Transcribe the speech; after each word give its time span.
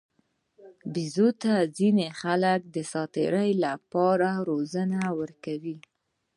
بیزو 0.93 1.29
ته 1.41 1.51
ځینې 1.77 2.07
خلک 2.21 2.59
د 2.75 2.77
ساتیرۍ 2.91 3.51
لپاره 3.65 4.29
روزنه 4.49 4.99
ورکوي. 5.19 5.77